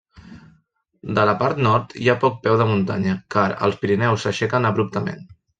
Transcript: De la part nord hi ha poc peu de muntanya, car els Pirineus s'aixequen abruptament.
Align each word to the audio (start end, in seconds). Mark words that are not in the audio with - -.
De 1.19 1.25
la 1.31 1.35
part 1.41 1.61
nord 1.67 1.93
hi 2.05 2.09
ha 2.13 2.17
poc 2.25 2.41
peu 2.47 2.57
de 2.63 2.69
muntanya, 2.71 3.15
car 3.39 3.47
els 3.69 3.81
Pirineus 3.85 4.27
s'aixequen 4.29 4.71
abruptament. 4.73 5.25